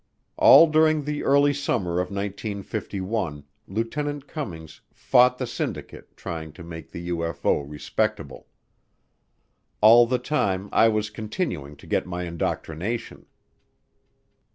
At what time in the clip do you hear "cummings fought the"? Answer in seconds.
4.27-5.45